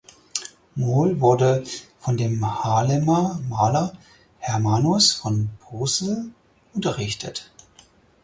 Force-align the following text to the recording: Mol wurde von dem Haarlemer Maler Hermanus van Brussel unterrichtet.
Mol 0.75 1.19
wurde 1.21 1.63
von 1.99 2.17
dem 2.17 2.43
Haarlemer 2.43 3.39
Maler 3.47 3.93
Hermanus 4.39 5.23
van 5.23 5.51
Brussel 5.59 6.31
unterrichtet. 6.73 7.51